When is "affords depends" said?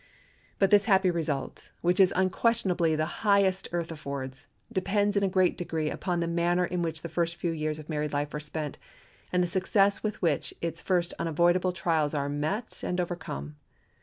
3.91-5.15